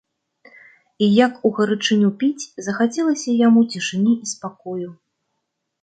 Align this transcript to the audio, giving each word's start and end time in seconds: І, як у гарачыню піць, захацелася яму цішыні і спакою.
І, 0.51 1.05
як 1.25 1.33
у 1.49 1.51
гарачыню 1.59 2.09
піць, 2.23 2.47
захацелася 2.69 3.39
яму 3.47 3.61
цішыні 3.75 4.13
і 4.23 4.35
спакою. 4.35 4.89